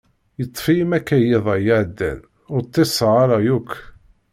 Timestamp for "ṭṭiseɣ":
2.65-3.11